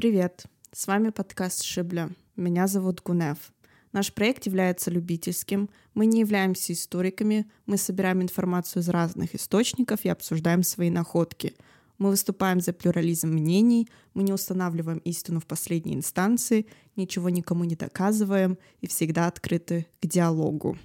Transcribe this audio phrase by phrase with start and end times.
[0.00, 0.46] Привет!
[0.72, 2.08] С вами подкаст «Шибля».
[2.34, 3.52] Меня зовут Гунев.
[3.92, 5.68] Наш проект является любительским.
[5.92, 7.50] Мы не являемся историками.
[7.66, 11.54] Мы собираем информацию из разных источников и обсуждаем свои находки.
[11.98, 13.90] Мы выступаем за плюрализм мнений.
[14.14, 16.64] Мы не устанавливаем истину в последней инстанции,
[16.96, 20.78] ничего никому не доказываем и всегда открыты к диалогу.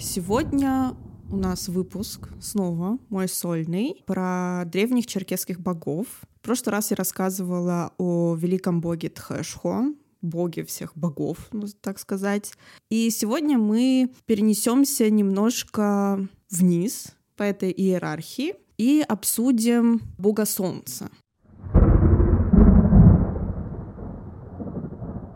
[0.00, 0.94] Сегодня
[1.30, 6.06] у нас выпуск снова, мой сольный, про древних черкесских богов.
[6.36, 11.50] В прошлый раз я рассказывала о великом боге Тхэшхо, боге всех богов,
[11.80, 12.52] так сказать.
[12.90, 21.10] И сегодня мы перенесемся немножко вниз по этой иерархии и обсудим бога солнца.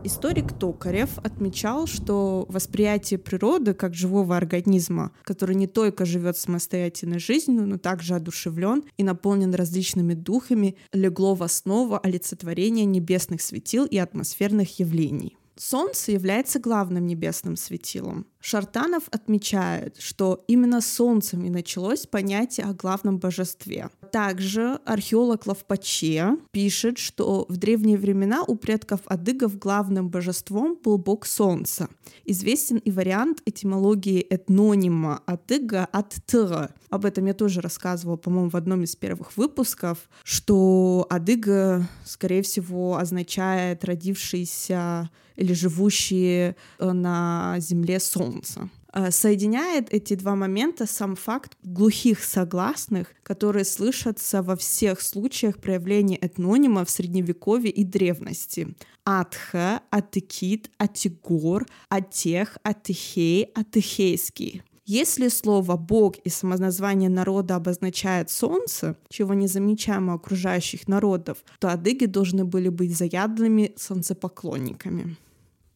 [0.05, 7.67] Историк Токарев отмечал, что восприятие природы как живого организма, который не только живет самостоятельной жизнью,
[7.67, 14.79] но также одушевлен и наполнен различными духами, легло в основу олицетворения небесных светил и атмосферных
[14.79, 15.37] явлений.
[15.57, 18.27] Солнце является главным небесным светилом.
[18.39, 23.91] Шартанов отмечает, что именно солнцем и началось понятие о главном божестве.
[24.13, 31.27] Также археолог Лавпаче пишет, что в древние времена у предков адыгов главным божеством был бог
[31.27, 31.89] солнца.
[32.25, 36.71] Известен и вариант этимологии этнонима адыга от тыра.
[36.91, 42.97] Об этом я тоже рассказывала, по-моему, в одном из первых выпусков, что адыга, скорее всего,
[42.97, 48.69] означает родившийся или живущие э, на земле солнца.
[48.93, 56.17] Э, соединяет эти два момента сам факт глухих согласных, которые слышатся во всех случаях проявления
[56.17, 58.75] этнонима в Средневековье и древности.
[59.05, 64.63] Атха, Атыкит, Атигор, Атех, Атыхей, Атыхейский.
[64.87, 71.69] Если слово «бог» и самоназвание народа обозначает солнце, чего не замечаем у окружающих народов, то
[71.69, 75.19] адыги должны были быть заядлыми солнцепоклонниками.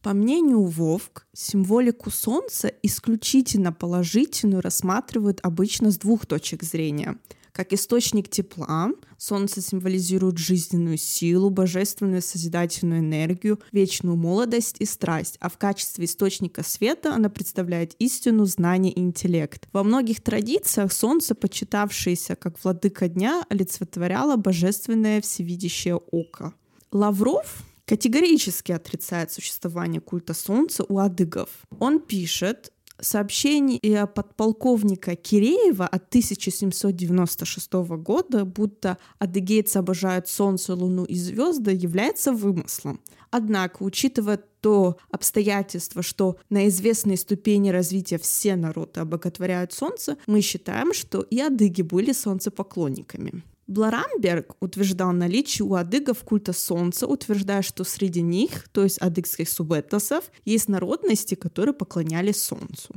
[0.03, 7.17] По мнению Вовк, символику Солнца исключительно положительную рассматривают обычно с двух точек зрения.
[7.53, 15.49] Как источник тепла, Солнце символизирует жизненную силу, божественную созидательную энергию, вечную молодость и страсть, а
[15.49, 19.69] в качестве источника света оно представляет истину, знание и интеллект.
[19.71, 26.53] Во многих традициях Солнце, почитавшееся как владыка дня, олицетворяло божественное всевидящее око.
[26.91, 31.49] Лавров категорически отрицает существование культа солнца у адыгов.
[31.79, 32.71] Он пишет,
[33.01, 43.01] сообщение подполковника Киреева от 1796 года, будто адыгейцы обожают солнце, луну и звезды, является вымыслом.
[43.31, 50.93] Однако, учитывая то обстоятельство, что на известной ступени развития все народы обоготворяют солнце, мы считаем,
[50.93, 53.43] что и адыги были солнцепоклонниками.
[53.73, 60.25] Бларамберг утверждал наличие у адыгов культа солнца, утверждая, что среди них, то есть адыгских субэтносов,
[60.45, 62.93] есть народности, которые поклонялись солнцу.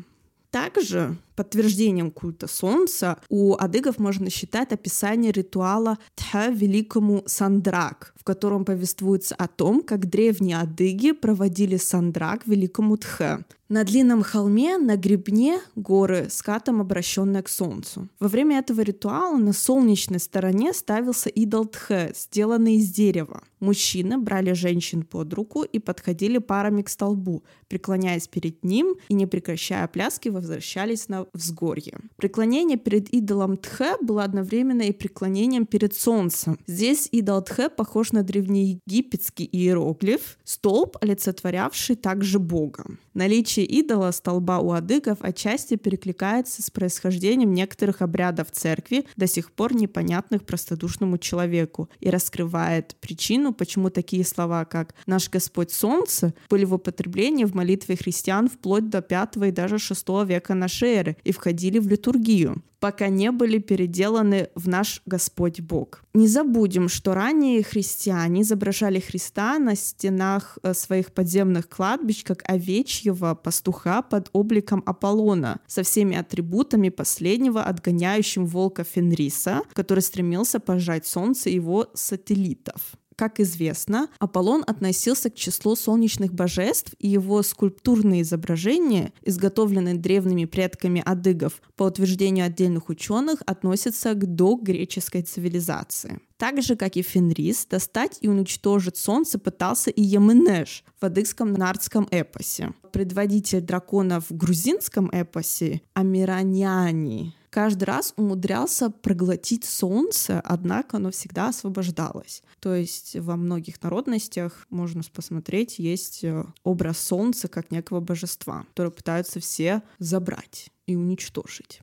[0.51, 8.65] Также подтверждением культа солнца у адыгов можно считать описание ритуала Тха Великому Сандрак, в котором
[8.65, 13.45] повествуется о том, как древние адыги проводили Сандрак Великому Тхе.
[13.69, 18.09] На длинном холме, на гребне горы, скатом обращенная к солнцу.
[18.21, 23.43] Во время этого ритуала на солнечной стороне ставился идол Тхе, сделанный из дерева.
[23.59, 29.27] Мужчины брали женщин под руку и подходили парами к столбу, преклоняясь перед ним и, не
[29.27, 31.99] прекращая пляски, возвращались на взгорье.
[32.17, 36.59] Преклонение перед идолом Тхе было одновременно и преклонением перед солнцем.
[36.67, 42.85] Здесь идол Тхе похож на древнеегипетский иероглиф, столб, олицетворявший также Бога.
[43.15, 49.75] Наличие идола столба у адыгов отчасти перекликается с происхождением некоторых обрядов церкви, до сих пор
[49.75, 56.75] непонятных простодушному человеку, и раскрывает причину, почему такие слова, как «наш Господь Солнце» были в
[56.75, 61.79] употреблении в молитве христиан вплоть до 5 и даже 6 века нашей эры и входили
[61.79, 66.05] в литургию пока не были переделаны в наш Господь Бог.
[66.15, 73.35] Не забудем, что ранее христиане изображали Христа на стенах э, своих подземных кладбищ как овечьего
[73.35, 81.51] пастуха под обликом Аполлона, со всеми атрибутами последнего, отгоняющим волка Фенриса, который стремился пожать солнце
[81.51, 82.97] его сателлитов.
[83.17, 91.03] Как известно, Аполлон относился к числу солнечных божеств, и его скульптурные изображения, изготовленные древними предками
[91.05, 96.21] адыгов, по утверждению отдельных ученых, относятся к догреческой цивилизации.
[96.37, 102.07] Так же, как и Фенрис, достать и уничтожить солнце пытался и Ямынеш в адыгском нардском
[102.11, 102.75] эпосе.
[102.93, 112.43] Предводитель драконов в грузинском эпосе Амираняни каждый раз умудрялся проглотить солнце, однако оно всегда освобождалось.
[112.61, 118.91] То есть во многих народностях, можно посмотреть, есть э, образ солнца как некого божества, которое
[118.91, 121.81] пытаются все забрать и уничтожить.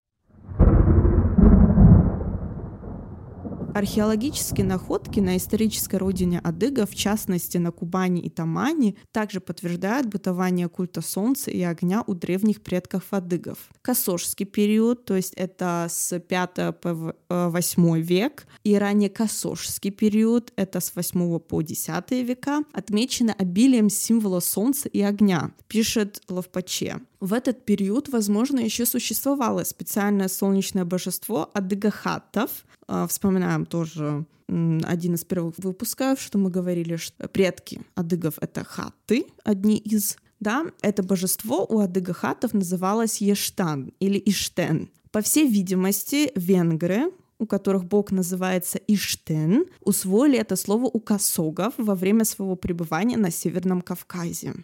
[3.73, 10.69] Археологические находки на исторической родине адыгов, в частности на Кубани и Тамани, также подтверждают бытование
[10.69, 13.57] культа солнца и огня у древних предков адыгов.
[13.81, 20.79] Косожский период, то есть это с 5 по 8 век, и ранее Косожский период, это
[20.79, 26.99] с 8 по 10 века, отмечены обилием символа солнца и огня, пишет Ловпаче.
[27.23, 32.65] В этот период, возможно, еще существовало специальное солнечное божество адыгахатов.
[32.85, 39.27] А, вспоминаем тоже один из первых выпусков, что мы говорили, что предки адыгов— это хаты,
[39.45, 44.89] одни из да, это божество у адыгахатов называлось Ештан или Иштен.
[45.11, 47.03] По всей видимости, венгры,
[47.39, 53.31] у которых бог называется Иштен, усвоили это слово у косогов во время своего пребывания на
[53.31, 54.55] Северном Кавказе.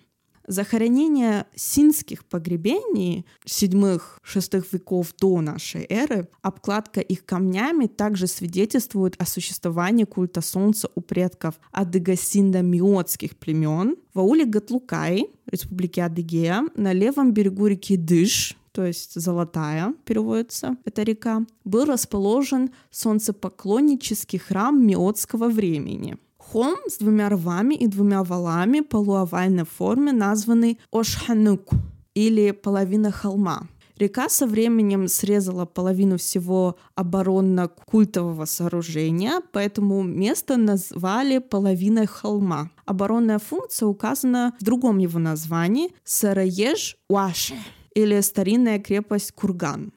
[0.50, 10.06] Захоронения синских погребений седьмых-шестых веков до нашей эры, обкладка их камнями также свидетельствует о существовании
[10.06, 13.98] культа солнца у предков адыгасиндо-миотских племен.
[14.16, 21.04] В ауле Гатлукай, республике Адыгея, на левом берегу реки Дыш, то есть Золотая переводится эта
[21.04, 26.18] река, был расположен солнцепоклоннический храм миотского времени—
[26.52, 31.70] Холм с двумя рвами и двумя валами полуовальной формы, названный Ошханук
[32.16, 33.68] или половина холма.
[33.98, 42.72] Река со временем срезала половину всего оборонно-культового сооружения, поэтому место назвали половиной холма.
[42.86, 47.58] Оборонная функция указана в другом его названии— Сараеж-Уаше
[47.94, 49.94] или старинная крепость Курган.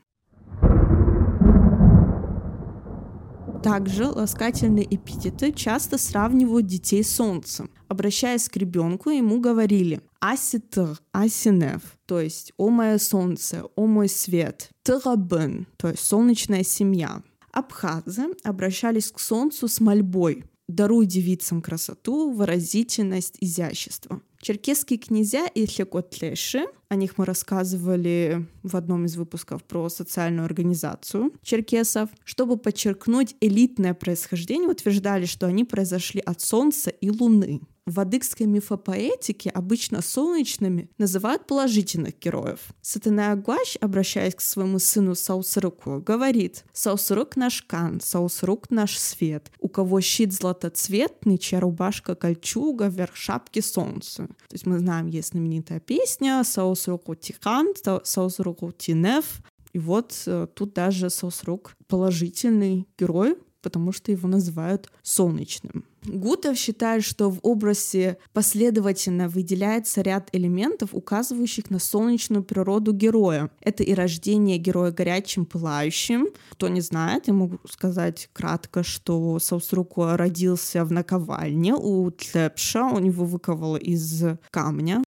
[3.63, 7.71] Также ласкательные эпитеты часто сравнивают детей с солнцем.
[7.87, 14.71] Обращаясь к ребенку, ему говорили «аситр», «асинев», то есть «о мое солнце», «о мой свет»,
[14.83, 17.23] «тырабын», то есть «солнечная семья».
[17.53, 24.21] Абхазы обращались к солнцу с мольбой «даруй девицам красоту, выразительность, изящество».
[24.43, 31.33] Черкесские князья и хлекотлеши, о них мы рассказывали в одном из выпусков про социальную организацию
[31.45, 37.61] черкесов, чтобы подчеркнуть элитное происхождение, утверждали, что они произошли от Солнца и Луны.
[37.85, 42.61] В адыгской мифопоэтике обычно солнечными называют положительных героев.
[42.81, 49.69] Сатана Агуаш, обращаясь к своему сыну Саусруку, говорит «Саусрук наш кан, Саусрук наш свет, у
[49.69, 54.29] кого щит златоцветный, чья рубашка кольчуга, верх шапки солнца».
[54.49, 57.69] То есть мы знаем, есть знаменитая песня «Саусруку тихан»,
[58.05, 59.43] «Саусруку тинев»,
[59.73, 65.85] и вот э, тут даже Саусрук положительный герой, потому что его называют солнечным.
[66.05, 73.51] Гутов считает, что в образе последовательно выделяется ряд элементов, указывающих на солнечную природу героя.
[73.61, 76.29] Это и рождение героя горячим, пылающим.
[76.51, 82.99] Кто не знает, я могу сказать кратко, что Саусруко родился в наковальне у Тлепша, у
[82.99, 85.03] него выковало из камня.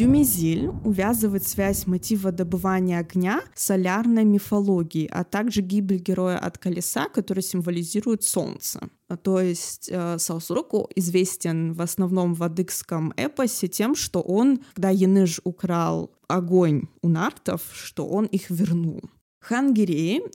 [0.00, 7.10] Дюмезиль увязывает связь мотива добывания огня с солярной мифологией, а также гибель героя от колеса,
[7.10, 8.80] который символизирует солнце.
[9.22, 10.16] То есть э,
[10.96, 17.60] известен в основном в адыгском эпосе тем, что он, когда Яныш украл огонь у нартов,
[17.70, 19.02] что он их вернул.
[19.40, 19.74] Хан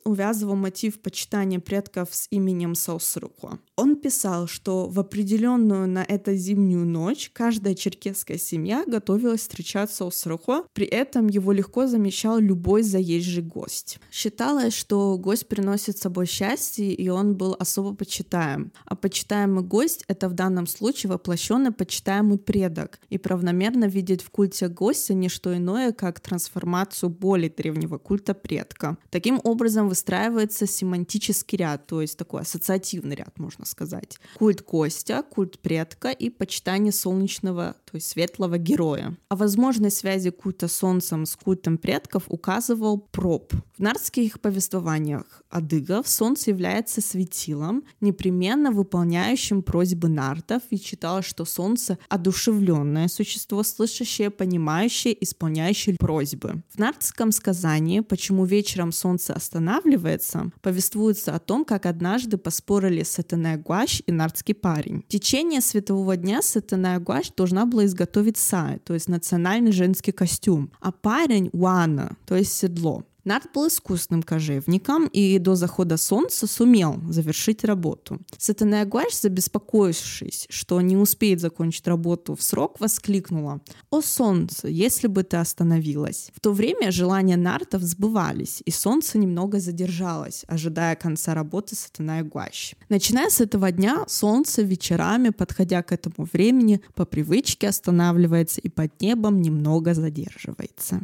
[0.04, 3.60] увязывал мотив почитания предков с именем Саусруку.
[3.78, 10.66] Он писал, что в определенную на это зимнюю ночь каждая черкесская семья готовилась встречать Саусруку,
[10.72, 14.00] при этом его легко замечал любой заезжий гость.
[14.12, 18.72] Считалось, что гость приносит с собой счастье, и он был особо почитаем.
[18.86, 24.70] А почитаемый гость— это в данном случае воплощенный почитаемый предок, и правномерно видеть в культе
[24.70, 28.98] гостя не что иное, как трансформацию более древнего культа предка.
[29.10, 34.18] Таким образом выстраивается семантический ряд, то есть такой ассоциативный ряд, можно сказать.
[34.36, 39.18] Культ гостя, культ предка и почитание солнечного, то светлого героя.
[39.30, 43.54] О возможной связи культа солнцем с культом предков указывал Проб.
[43.78, 51.98] В нардских повествованиях адыгов солнце является светилом, непременно выполняющим просьбы нартов, и считал, что солнце—
[52.10, 56.64] одушевленное существо, слышащее, понимающее, исполняющее просьбы.
[56.74, 64.02] В нардском сказании «Почему вечером солнце останавливается, повествуется о том, как однажды поспорили Сатана Гуаш
[64.06, 65.04] и Нардский парень.
[65.08, 70.12] В течение светового дня Сатана Гуаш должна была решила изготовить сай, то есть национальный женский
[70.12, 73.04] костюм, а парень— уана, то есть седло.
[73.26, 78.20] Нарт был искусным кожевником и до захода солнца сумел завершить работу.
[78.38, 85.24] Сатана Гуаш, забеспокоившись, что не успеет закончить работу в срок, воскликнула «О солнце, если бы
[85.24, 91.76] ты остановилась!» В то время желания Нартов сбывались, и солнце немного задержалось, ожидая конца работы
[91.76, 92.76] Сатана Гуаш.
[92.90, 99.02] Начиная с этого дня, солнце вечерами, подходя к этому времени, по привычке останавливается и под
[99.02, 101.02] небом немного задерживается.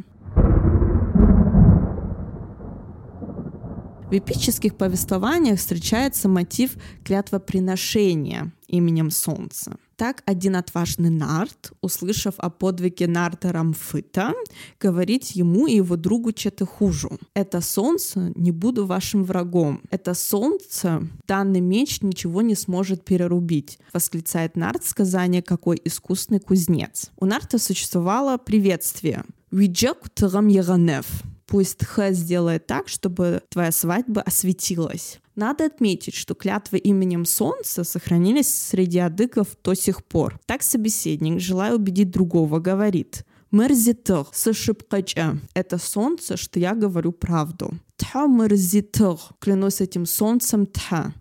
[4.12, 9.78] В эпических повествованиях встречается мотив клятвоприношения именем Солнца.
[9.96, 14.34] Так один отважный Нарт, услышав о подвиге Нарта Рамфыта,
[14.78, 17.18] говорит ему и его другу Четыхужу.
[17.32, 19.80] «Это солнце не буду вашим врагом.
[19.88, 27.10] Это солнце данный меч ничего не сможет перерубить», восклицает Нарт сказание «Какой искусный кузнец».
[27.18, 31.06] У Нарта существовало приветствие «Виджак Тарам Яранев»,
[31.52, 35.18] Пусть Х сделает так, чтобы твоя свадьба осветилась.
[35.34, 40.40] Надо отметить, что клятвы именем Солнца сохранились среди адыков до сих пор.
[40.46, 45.40] Так собеседник, желая убедить другого, говорит Мерзитер, сашипкача.
[45.52, 47.74] Это солнце, что я говорю правду.
[47.96, 49.18] Тха мерзитер.
[49.38, 51.12] Клянусь этим солнцем тха.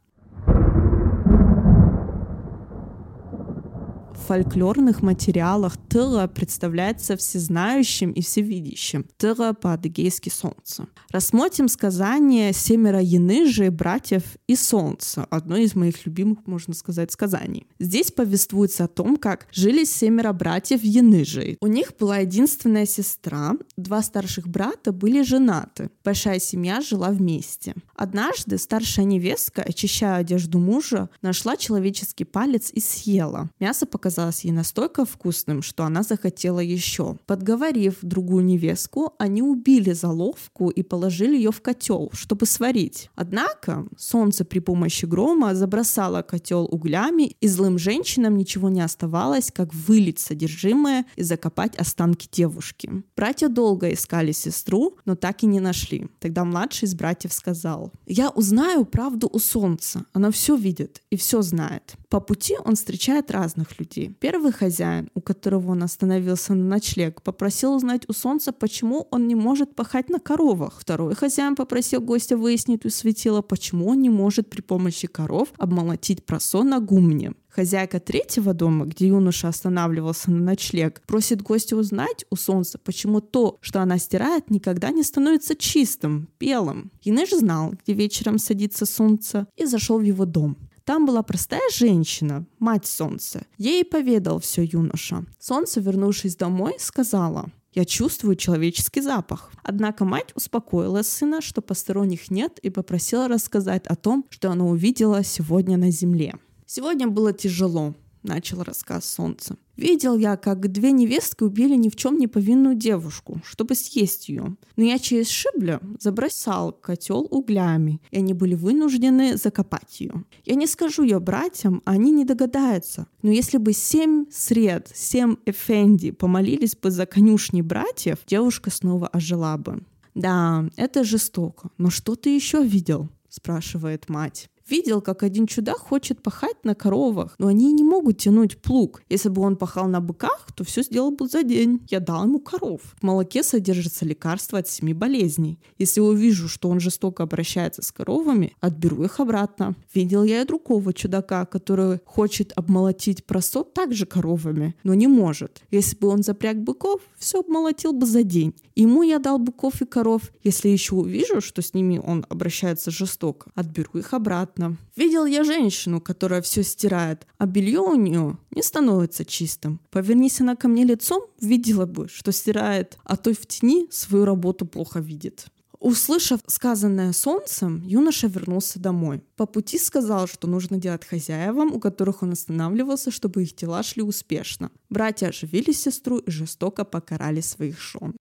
[4.31, 9.05] Фольклорных материалах Тыра представляется всезнающим и всевидящим.
[9.17, 10.87] Тыра по-адыгейски «солнце».
[11.09, 17.67] Рассмотрим сказание «Семеро Яныжи, братьев и солнца», одно из моих любимых, можно сказать, сказаний.
[17.77, 21.57] Здесь повествуется о том, как жили семеро братьев Яныжи.
[21.59, 25.89] У них была единственная сестра, два старших брата были женаты.
[26.05, 27.75] Большая семья жила вместе.
[27.95, 33.49] Однажды старшая невестка, очищая одежду мужа, нашла человеческий палец и съела.
[33.59, 37.17] Мясо показалось показалось ей настолько вкусным, что она захотела еще.
[37.25, 43.09] Подговорив другую невестку, они убили заловку и положили ее в котел, чтобы сварить.
[43.15, 49.73] Однако солнце при помощи грома забросало котел углями, и злым женщинам ничего не оставалось, как
[49.73, 53.03] вылить содержимое и закопать останки девушки.
[53.15, 56.07] Братья долго искали сестру, но так и не нашли.
[56.19, 60.03] Тогда младший из братьев сказал, «Я узнаю правду у солнца.
[60.13, 61.95] Она все видит и все знает».
[62.09, 64.10] По пути он встречает разных людей.
[64.19, 69.35] Первый хозяин, у которого он остановился на ночлег, попросил узнать у солнца, почему он не
[69.35, 70.79] может пахать на коровах.
[70.79, 76.25] Второй хозяин попросил гостя выяснить у светила, почему он не может при помощи коров обмолотить
[76.25, 77.33] просо на гумне.
[77.51, 83.57] Хозяйка третьего дома, где юноша останавливался на ночлег, просит гостя узнать у солнца, почему то,
[83.59, 86.91] что она стирает, никогда не становится чистым, белым.
[87.03, 90.57] Иныш знал, где вечером садится солнце, и зашел в его дом.
[90.91, 93.45] Там была простая женщина, мать солнца.
[93.57, 95.23] Ей поведал все юноша.
[95.39, 99.53] Солнце, вернувшись домой, сказала, я чувствую человеческий запах.
[99.63, 105.23] Однако мать успокоила сына, что посторонних нет, и попросила рассказать о том, что она увидела
[105.23, 106.35] сегодня на земле.
[106.65, 109.57] Сегодня было тяжело.— начал рассказ солнца.
[109.77, 114.55] «Видел я, как две невестки убили ни в чем не повинную девушку, чтобы съесть ее.
[114.75, 120.23] Но я через шибля забросал котел углями, и они были вынуждены закопать ее.
[120.45, 123.07] Я не скажу ее братьям, они не догадаются.
[123.21, 129.57] Но если бы семь сред, семь эфенди помолились бы за конюшни братьев, девушка снова ожила
[129.57, 129.83] бы.
[130.13, 134.49] Да, это жестоко, но что ты еще видел?»— спрашивает мать.
[134.71, 139.03] Видел, как один чудак хочет пахать на коровах, но они не могут тянуть плуг.
[139.09, 141.85] Если бы он пахал на быках, то все сделал бы за день.
[141.89, 142.79] Я дал ему коров.
[143.01, 145.59] В молоке содержится лекарство от семи болезней.
[145.77, 149.75] Если увижу, что он жестоко обращается с коровами, отберу их обратно.
[149.93, 155.63] Видел я и другого чудака, который хочет обмолотить просот также коровами, но не может.
[155.69, 158.55] Если бы он запряг быков, все обмолотил бы за день.
[158.75, 160.31] Ему я дал быков и коров.
[160.43, 164.77] Если еще увижу, что с ними он обращается жестоко, отберу их обратно понятно.
[164.95, 169.79] Видел я женщину, которая все стирает, а белье у нее не становится чистым.
[169.89, 174.65] Повернись она ко мне лицом, видела бы, что стирает, а то в тени свою работу
[174.65, 175.45] плохо видит.
[175.79, 179.23] Услышав сказанное солнцем, юноша вернулся домой.
[179.35, 184.03] По пути сказал, что нужно делать хозяевам, у которых он останавливался, чтобы их дела шли
[184.03, 184.69] успешно.
[184.89, 188.13] Братья оживили сестру и жестоко покарали своих жен.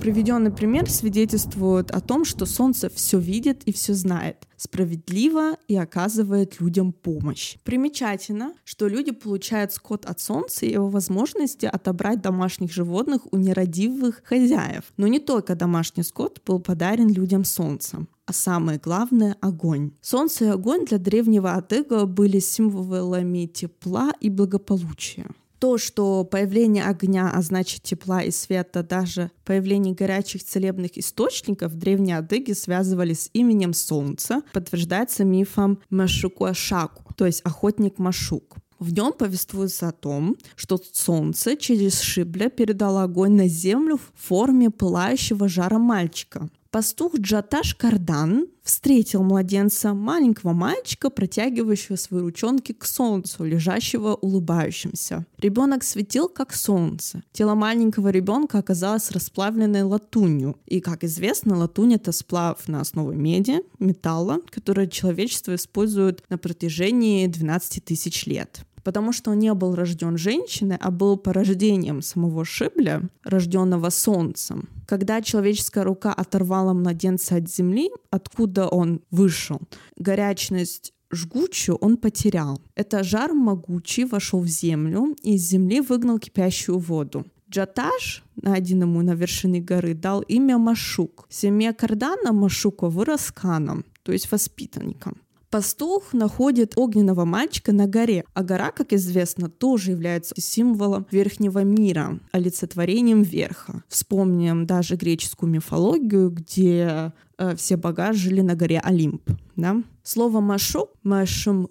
[0.00, 6.60] Приведенный пример свидетельствует о том, что Солнце все видит и все знает, справедливо и оказывает
[6.60, 7.56] людям помощь.
[7.64, 14.22] Примечательно, что люди получают скот от Солнца и его возможности отобрать домашних животных у нерадивых
[14.24, 14.84] хозяев.
[14.96, 18.08] Но не только домашний скот был подарен людям Солнцем.
[18.24, 19.92] а самое главное— огонь.
[20.02, 25.26] Солнце и огонь для древнего адыга были символами тепла и благополучия.
[25.58, 31.76] То, что появление огня, а значит тепла и света, даже появление горячих целебных источников в
[31.76, 38.56] древней Адыге связывали с именем Солнца, подтверждается мифом Машукуашаку, то есть охотник Машук.
[38.78, 44.70] В нем повествуется о том, что солнце через Шибля передало огонь на землю в форме
[44.70, 46.48] пылающего жара мальчика.
[46.70, 55.24] Пастух Джаташ Кардан встретил младенца, маленького мальчика, протягивающего свои ручонки к солнцу, лежащего улыбающимся.
[55.38, 57.22] Ребенок светил, как солнце.
[57.32, 60.58] Тело маленького ребенка оказалось расплавленной латунью.
[60.66, 67.26] И, как известно, латунь— это сплав на основе меди, металла, который человечество использует на протяжении
[67.26, 73.02] 12 тысяч лет потому что он не был рожден женщиной, а был порождением самого Шибля,
[73.24, 74.68] рожденного солнцем.
[74.86, 79.60] Когда человеческая рука оторвала младенца от земли, откуда он вышел,
[79.96, 82.60] горячность жгучую он потерял.
[82.74, 87.24] Это жар могучий вошел в землю и из земли выгнал кипящую воду.
[87.50, 91.26] Джаташ, найденному на вершине горы, дал имя Машук.
[91.30, 95.16] Семья Кардана Машука вырос каном, то есть воспитанником.
[95.50, 102.20] Пастух находит огненного мальчика на горе, а гора, как известно, тоже является символом верхнего мира,
[102.32, 103.82] олицетворением верха.
[103.88, 109.22] Вспомним даже греческую мифологию, где э, все бога жили на горе Олимп.
[109.56, 109.82] Да?
[110.02, 111.66] Слово «машу» «машум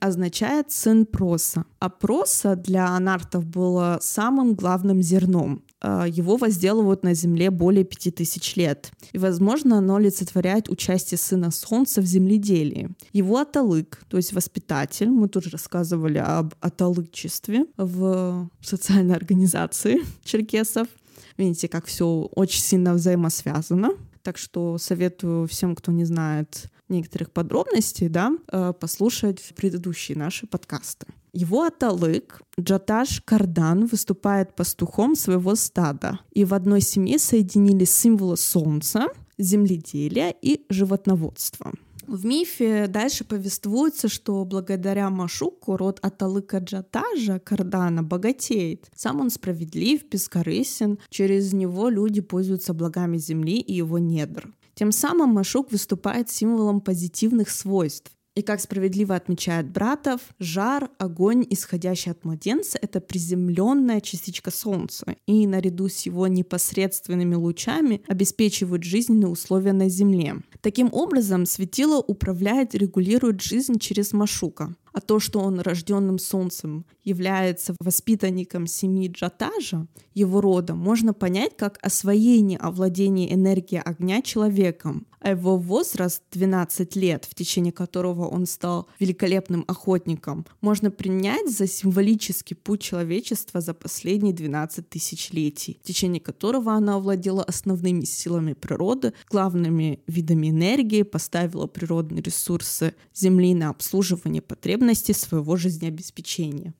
[0.00, 5.62] означает «сын проса», а проса для анартов было самым главным зерном.
[5.86, 8.90] А, его возделывают на Земле более пяти тысяч лет.
[9.12, 12.88] И, возможно, оно олицетворяет участие Сына Солнца в земледелии.
[13.12, 20.88] Его аталык, то есть воспитатель, мы тоже рассказывали об аталычестве в социальной организации черкесов.
[21.36, 23.90] Видите, как все очень сильно взаимосвязано.
[24.22, 31.06] Так что советую всем, кто не знает некоторых подробностей, да, э, послушать предыдущие наши подкасты.
[31.36, 39.08] Его аталык Джаташ Кардан выступает пастухом своего стада, и в одной семье соединились символы солнца,
[39.36, 41.72] земледелия и животноводства.
[42.06, 48.86] В мифе дальше повествуется, что благодаря Машуку род Аталыка Джатажа Кардана богатеет.
[48.94, 54.54] Сам он справедлив, бескорыстен, через него люди пользуются благами земли и его недр.
[54.74, 58.12] Тем самым Машук выступает символом позитивных свойств.
[58.34, 65.46] И как справедливо отмечает Братов, жар, огонь, исходящий от младенца, это приземленная частичка Солнца, и
[65.46, 70.36] наряду с его непосредственными лучами обеспечивают жизненные условия на Земле.
[70.62, 77.74] Таким образом, светило управляет, регулирует жизнь через Машука а то, что он рожденным солнцем является
[77.80, 85.56] воспитанником семьи Джатажа, его рода, можно понять как освоение овладения энергией огня человеком, а его
[85.56, 92.82] возраст 12 лет, в течение которого он стал великолепным охотником, можно принять за символический путь
[92.82, 100.50] человечества за последние 12 тысячелетий, в течение которого она овладела основными силами природы, главными видами
[100.50, 106.74] энергии, поставила природные ресурсы Земли на обслуживание потребностей потребности своего жизнеобеспечения.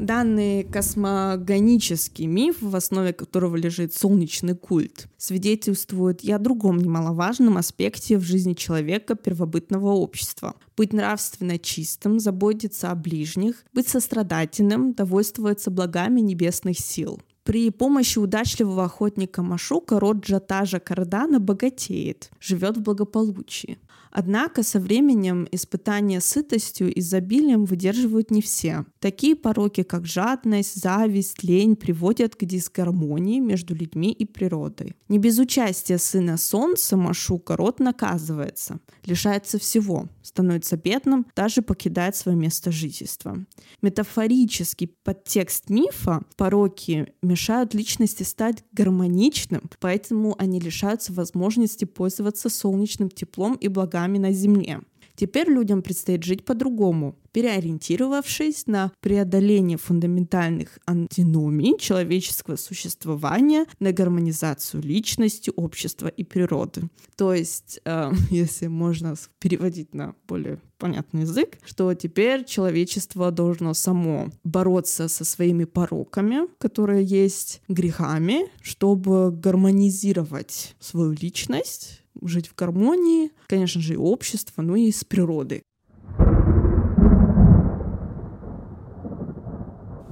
[0.00, 8.16] Данный космогонический миф, в основе которого лежит солнечный культ, свидетельствует и о другом немаловажном аспекте
[8.16, 10.54] в жизни человека первобытного общества.
[10.76, 17.20] Быть нравственно чистым, заботиться о ближних, быть сострадательным, довольствоваться благами небесных сил.
[17.50, 23.76] При помощи удачливого охотника Машука род Джатажа Кардана богатеет, живет в благополучии.
[24.10, 28.84] Однако со временем испытания сытостью и изобилием выдерживают не все.
[28.98, 34.96] Такие пороки, как жадность, зависть, лень приводят к дисгармонии между людьми и природой.
[35.08, 42.36] Не без участия сына солнца Машука род наказывается, лишается всего, становится бедным, даже покидает свое
[42.36, 43.38] место жительства.
[43.82, 53.54] Метафорический подтекст мифа пороки мешают личности стать гармоничным, поэтому они лишаются возможности пользоваться солнечным теплом
[53.54, 54.80] и благами врагами на земле.
[55.16, 65.52] Теперь людям предстоит жить по-другому, переориентировавшись на преодоление фундаментальных антиномий человеческого существования, на гармонизацию личности,
[65.54, 66.82] общества и природы.
[67.16, 74.30] То есть, э, если можно переводить на более понятный язык, что теперь человечество должно само
[74.42, 83.80] бороться со своими пороками, которые есть грехами, чтобы гармонизировать свою личность, жить в гармонии, конечно
[83.80, 85.62] же, и общество, ну и с природой.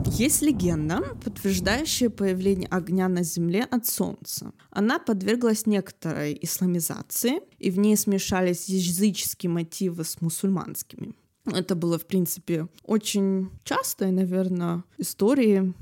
[0.07, 4.53] Есть легенда, подтверждающая появление огня на Земле от Солнца.
[4.71, 11.15] Она подверглась некоторой исламизации, и в ней смешались языческие мотивы с мусульманскими.
[11.55, 15.73] Это было, в принципе, очень часто, наверное, истории.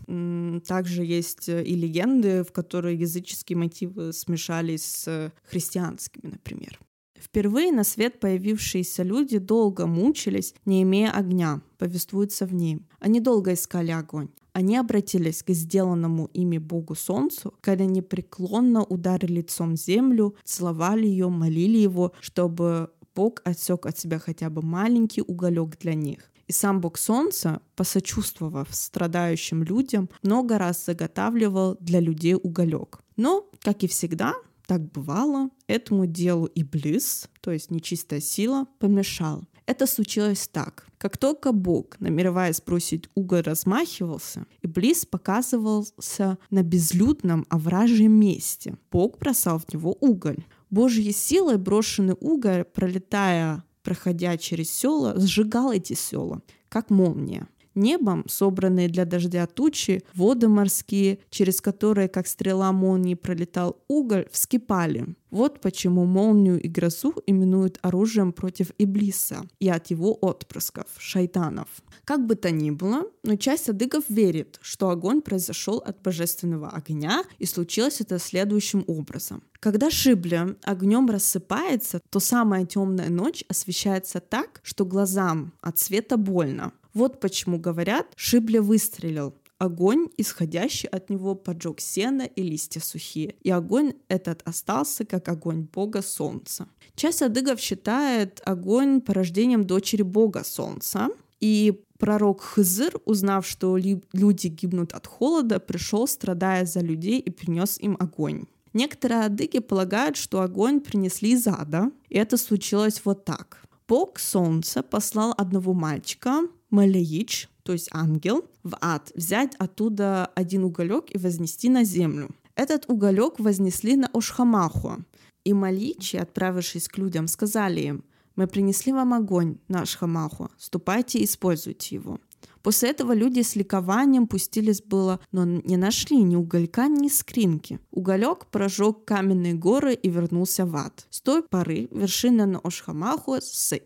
[0.60, 6.78] Также есть и легенды, в которые языческие мотивы смешались с христианскими, например.
[7.18, 12.80] Впервые на свет появившиеся люди долго мучились, не имея огня, повествуется в ней.
[13.00, 14.28] Они долго искали огонь.
[14.52, 21.76] Они обратились к сделанному ими Богу Солнцу, когда непреклонно ударили лицом землю, целовали ее, молили
[21.76, 26.30] его, чтобы Бог отсек от себя хотя бы маленький уголек для них.
[26.46, 33.00] И сам Бог Солнца, посочувствовав страдающим людям, много раз заготавливал для людей уголек.
[33.16, 34.34] Но, как и всегда,
[34.66, 39.44] так бывало, этому делу и близ, то есть нечистая сила, помешал.
[39.66, 40.86] Это случилось так.
[40.98, 48.76] Как только Бог, намереваясь бросить уголь, размахивался, Иблис показывался на безлюдном овражьем месте.
[48.92, 50.44] Бог бросал в него уголь.
[50.76, 57.48] Божьей силой брошенный уголь, пролетая, проходя через села, сжигал эти села, как молния.
[57.76, 65.14] Небом собранные для дождя тучи, воды морские, через которые, как стрела молнии, пролетал уголь, вскипали.
[65.30, 71.68] Вот почему молнию и грозу именуют оружием против Иблиса и от его отпрысков, шайтанов.
[72.04, 77.24] Как бы то ни было, но часть адыгов верит, что огонь произошел от божественного огня,
[77.38, 79.42] и случилось это следующим образом.
[79.60, 86.72] Когда шибля огнем рассыпается, то самая темная ночь освещается так, что глазам от света больно.
[86.96, 89.34] Вот почему говорят, Шибля выстрелил.
[89.58, 93.34] Огонь, исходящий от него, поджег сено и листья сухие.
[93.42, 96.66] И огонь этот остался, как огонь бога солнца.
[96.94, 101.08] Часть адыгов считает огонь порождением дочери бога солнца.
[101.38, 107.78] И пророк Хызыр, узнав, что люди гибнут от холода, пришел, страдая за людей, и принес
[107.78, 108.46] им огонь.
[108.72, 113.66] Некоторые адыги полагают, что огонь принесли из ада, и это случилось вот так.
[113.86, 121.06] Бог Солнца послал одного мальчика, Малеич, то есть ангел, в ад, взять оттуда один уголек
[121.08, 122.30] и вознести на землю.
[122.54, 125.04] Этот уголек вознесли на Ошхамаху,
[125.44, 131.24] и Маличи, отправившись к людям, сказали им, «Мы принесли вам огонь на Ашхамаху, ступайте и
[131.24, 132.18] используйте его».
[132.66, 137.78] После этого люди с ликованием пустились было, но не нашли ни уголька, ни скринки.
[137.92, 141.06] Уголек прожег каменные горы и вернулся в ад.
[141.10, 143.36] С той поры вершина на Ошхамаху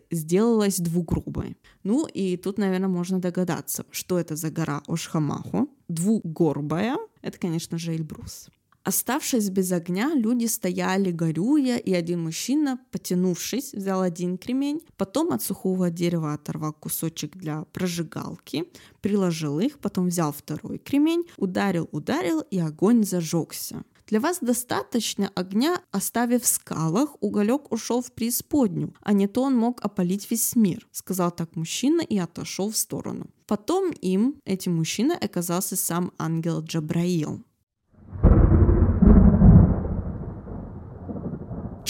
[0.09, 1.57] сделалась двугрубой.
[1.83, 5.69] Ну и тут, наверное, можно догадаться, что это за гора Ошхамаху.
[5.87, 8.49] Двугорбая— это, конечно же, Эльбрус.
[8.83, 15.43] Оставшись без огня, люди стояли, горюя, и один мужчина, потянувшись, взял один кремень, потом от
[15.43, 18.65] сухого дерева оторвал кусочек для прожигалки,
[19.01, 23.83] приложил их, потом взял второй кремень, ударил, ударил, и огонь зажегся.
[24.07, 29.55] Для вас достаточно огня, оставив в скалах, уголек ушел в преисподнюю, а не то он
[29.55, 33.27] мог опалить весь мир, сказал так мужчина и отошел в сторону.
[33.45, 37.43] Потом им, этим мужчиной, оказался сам ангел Джабраил.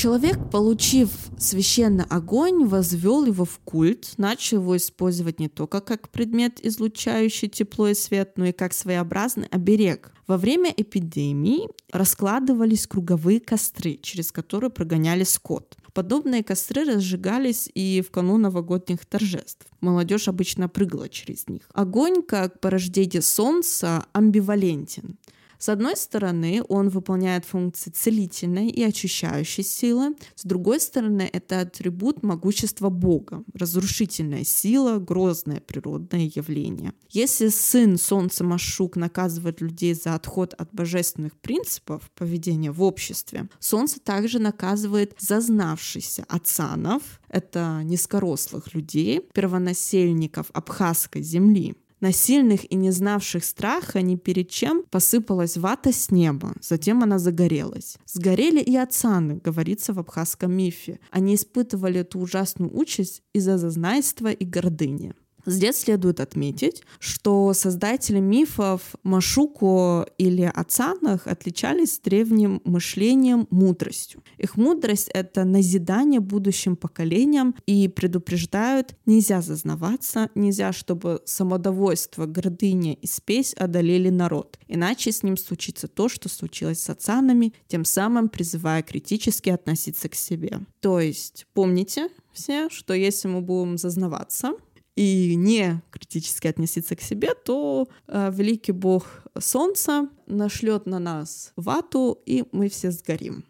[0.02, 6.60] Человек, получив священный огонь, возвел его в культ, начал его использовать не только как предмет,
[6.66, 10.12] излучающий тепло и свет, но и как своеобразный оберег.
[10.26, 15.78] Во время эпидемии раскладывались круговые костры, через которые прогоняли скот.
[15.94, 19.68] Подобные костры разжигались и в канун новогодних торжеств.
[19.82, 21.70] Молодежь обычно прыгала через них.
[21.76, 25.20] Огонь, как порождение солнца, амбивалентен.
[25.62, 32.24] С одной стороны, он выполняет функции целительной и очищающей силы, с другой стороны, это атрибут
[32.24, 36.93] могущества Бога, разрушительная сила, грозное природное явление.
[37.12, 44.00] Если сын солнца Машук наказывает людей за отход от божественных принципов поведения в обществе, солнце
[44.00, 51.76] также наказывает зазнавшихся отцанов, это низкорослых людей, первонасельников абхазской земли.
[52.02, 57.20] На сильных и не знавших страха ни перед чем посыпалась вата с неба, затем она
[57.20, 57.98] загорелась.
[58.08, 61.00] Сгорели и отцаны, говорится в абхазском мифе.
[61.12, 65.14] Они испытывали эту ужасную участь из-за зазнайства и гордыни.
[65.45, 74.23] Здесь следует отметить, что создатели мифов Машуко или Ацанах отличались древним мышлением, мудростью.
[74.38, 83.08] Их мудрость— это назидание будущим поколениям и предупреждают, нельзя зазнаваться, нельзя, чтобы самодовольство, гордыня и
[83.08, 84.60] спесь одолели народ.
[84.67, 90.15] Иначе с ним случится то, что случилось с Ацанами, тем самым призывая критически относиться к
[90.15, 90.62] себе.
[90.80, 94.54] То есть помните все, что если мы будем зазнаваться,
[94.95, 99.06] и не критически относиться к себе, то э, великий бог
[99.39, 103.45] солнца нашлет на нас вату, и мы все сгорим.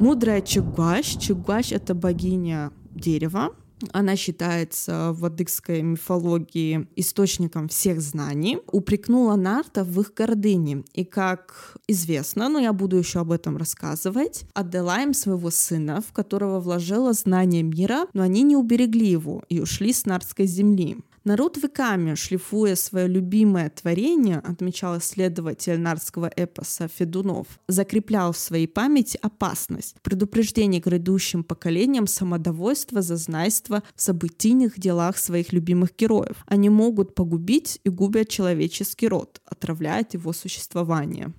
[0.00, 1.18] Мудрая Чугуаш.
[1.18, 3.54] Чугуаш— это богиня дерева,
[3.92, 10.84] она считается в адыгской мифологии источником всех знаний, упрекнула нартов в их гордыне.
[10.94, 16.12] И как известно, но я буду еще об этом рассказывать, отдала им своего сына, в
[16.12, 20.98] которого вложила знание мира, но они не уберегли его и ушли с нартской земли.
[21.24, 29.18] Народ веками, шлифуя свое любимое творение, отмечал исследователь нарского эпоса Федунов, закреплял в своей памяти
[29.20, 36.38] опасность, предупреждение грядущим поколениям самодовольства, зазнайства в событийных делах своих любимых героев.
[36.46, 41.34] Они могут погубить и губят человеческий род, отравляют его существование.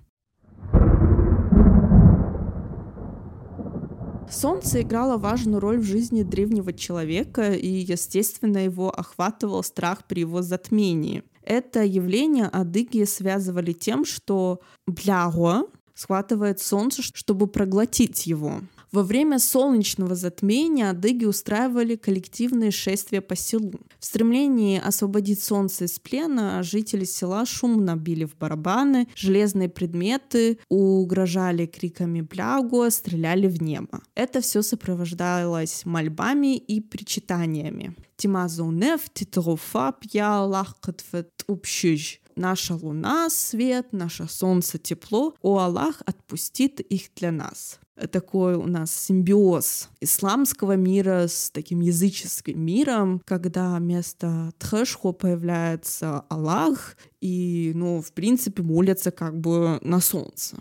[4.32, 10.41] Солнце играло важную роль в жизни древнего человека, и, естественно, его охватывал страх при его
[10.41, 11.24] затмении.
[11.44, 18.62] Это явление адыги связывали тем, что бляго схватывает солнце, чтобы проглотить его.
[18.91, 23.80] Во время солнечного затмения адыги устраивали коллективные шествия по селу.
[23.99, 31.67] В стремлении освободить солнце из плена жители села шумно били в барабаны, железные предметы, угрожали
[31.67, 34.01] криками «бляго», стреляли в небо.
[34.13, 37.95] Это все сопровождалось мольбами и причитаниями.
[38.17, 47.13] Тимазунев, титруфа, пья, лахкатфет, упщиж наша луна— свет, наше солнце— тепло, о Аллах отпустит их
[47.15, 55.12] для нас такой у нас симбиоз исламского мира с таким языческим миром, когда вместо Тхэшхо
[55.12, 60.58] появляется Аллах, и, ну, в принципе, молятся как бы на солнце.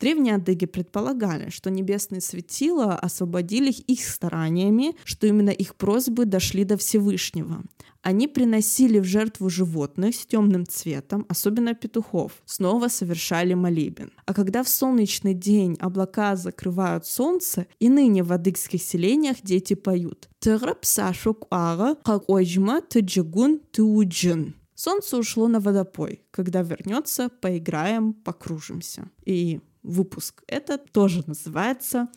[0.00, 6.76] Древние адыги предполагали, что небесные светила освободили их стараниями, что именно их просьбы дошли до
[6.76, 7.62] Всевышнего.
[8.04, 14.12] Они приносили в жертву животных с темным цветом, особенно петухов, снова совершали молебен.
[14.26, 20.28] А когда в солнечный день облака закрывают солнце, и ныне в адыгских селениях дети поют
[24.74, 26.26] Солнце ушло на водопой.
[26.30, 29.08] Когда вернется, поиграем, покружимся.
[29.24, 30.42] И выпуск.
[30.48, 32.08] Это тоже называется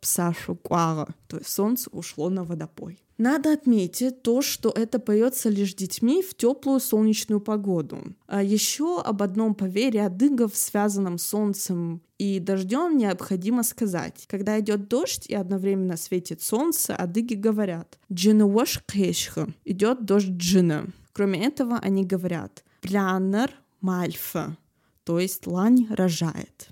[0.00, 3.02] Псашукуара, то есть солнце ушло на водопой.
[3.18, 7.98] Надо отметить то, что это поется лишь детьми в теплую солнечную погоду.
[8.26, 14.24] А еще об одном поверье адыгов, связанном с солнцем и дождем, необходимо сказать.
[14.26, 20.86] Когда идет дождь и одновременно светит солнце, адыги говорят «Джинуаш кешха»— идет дождь джина.
[21.12, 23.50] Кроме этого, они говорят «Плянер
[23.82, 24.56] мальфа»,
[25.04, 26.70] то есть лань рожает.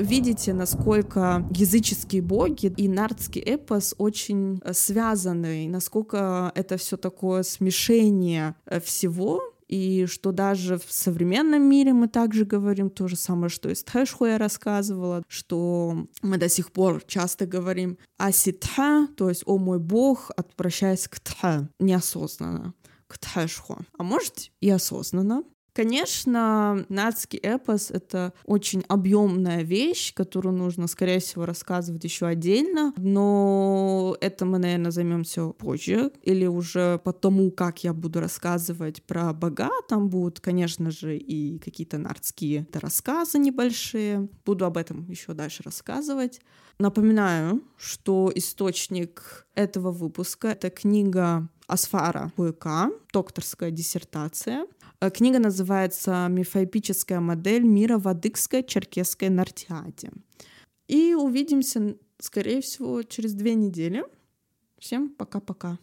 [0.00, 7.42] Видите, насколько языческие боги и нардский эпос очень э, связаны, и насколько это все такое
[7.42, 13.50] смешение э, всего, и что даже в современном мире мы также говорим то же самое,
[13.50, 19.44] что из Тхэшху я рассказывала, что мы до сих пор часто говорим «аситха», то есть
[19.46, 22.74] «о мой бог», обращаясь к «тха» неосознанно
[23.10, 23.78] к Тхэшху.
[23.98, 25.42] А может и осознанно.
[25.72, 34.16] Конечно, нацкий эпос— это очень объемная вещь, которую нужно, скорее всего, рассказывать еще отдельно, но
[34.20, 39.70] это мы, наверное, займемся позже, или уже по тому, как я буду рассказывать про бога,
[39.88, 44.28] там будут, конечно же, и какие-то нардские рассказы небольшие.
[44.44, 46.40] Буду об этом еще дальше рассказывать.
[46.78, 54.66] Напоминаю, что источник этого выпуска— это книга Асфара Буйка, докторская диссертация—
[55.08, 60.10] книга называется «Мифоэпическая модель мира в адыгской черкесской нартиаде».
[60.88, 64.04] И увидимся, скорее всего, через две недели.
[64.78, 65.78] Всем пока-пока.